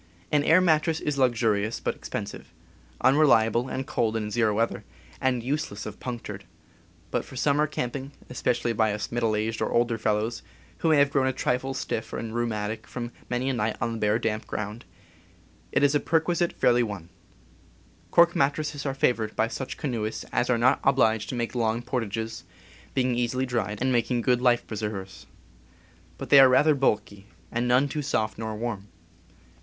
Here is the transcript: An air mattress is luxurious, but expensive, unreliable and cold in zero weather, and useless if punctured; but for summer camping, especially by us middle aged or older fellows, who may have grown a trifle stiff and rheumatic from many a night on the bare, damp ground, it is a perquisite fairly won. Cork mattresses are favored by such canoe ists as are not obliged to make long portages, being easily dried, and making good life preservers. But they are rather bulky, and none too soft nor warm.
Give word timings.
An 0.31 0.43
air 0.43 0.61
mattress 0.61 0.99
is 0.99 1.19
luxurious, 1.19 1.79
but 1.79 1.93
expensive, 1.93 2.51
unreliable 3.01 3.69
and 3.69 3.85
cold 3.85 4.15
in 4.15 4.31
zero 4.31 4.55
weather, 4.55 4.83
and 5.21 5.43
useless 5.43 5.85
if 5.85 5.99
punctured; 5.99 6.43
but 7.11 7.23
for 7.23 7.35
summer 7.35 7.67
camping, 7.67 8.11
especially 8.27 8.73
by 8.73 8.91
us 8.95 9.11
middle 9.11 9.35
aged 9.35 9.61
or 9.61 9.71
older 9.71 9.99
fellows, 9.99 10.41
who 10.79 10.89
may 10.89 10.97
have 10.97 11.11
grown 11.11 11.27
a 11.27 11.31
trifle 11.31 11.75
stiff 11.75 12.13
and 12.13 12.33
rheumatic 12.33 12.87
from 12.87 13.11
many 13.29 13.47
a 13.47 13.53
night 13.53 13.75
on 13.79 13.93
the 13.93 13.97
bare, 13.99 14.17
damp 14.17 14.47
ground, 14.47 14.85
it 15.71 15.83
is 15.83 15.93
a 15.93 15.99
perquisite 15.99 16.53
fairly 16.53 16.81
won. 16.81 17.09
Cork 18.09 18.35
mattresses 18.35 18.87
are 18.87 18.95
favored 18.95 19.35
by 19.35 19.47
such 19.47 19.77
canoe 19.77 20.03
ists 20.05 20.25
as 20.31 20.49
are 20.49 20.57
not 20.57 20.79
obliged 20.83 21.29
to 21.29 21.35
make 21.35 21.53
long 21.53 21.83
portages, 21.83 22.43
being 22.95 23.13
easily 23.13 23.45
dried, 23.45 23.77
and 23.79 23.91
making 23.91 24.21
good 24.23 24.41
life 24.41 24.65
preservers. 24.65 25.27
But 26.17 26.31
they 26.31 26.39
are 26.39 26.49
rather 26.49 26.73
bulky, 26.73 27.27
and 27.51 27.67
none 27.67 27.87
too 27.87 28.01
soft 28.01 28.39
nor 28.39 28.55
warm. 28.55 28.87